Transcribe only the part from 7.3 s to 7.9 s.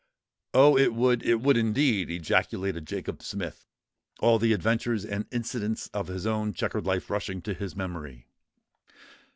to his